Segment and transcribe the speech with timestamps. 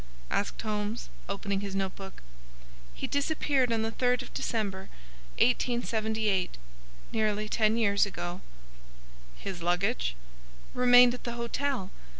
[0.31, 2.23] asked Holmes, opening his note book.
[2.91, 4.89] "He disappeared upon the 3rd of December,
[5.37, 8.41] 1878,—nearly ten years ago."
[9.37, 10.15] "His luggage?"
[10.73, 11.91] "Remained at the hotel.